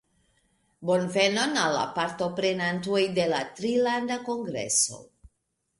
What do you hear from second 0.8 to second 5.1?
Bonvenon al la partoprenantoj de la Trilanda Kongreso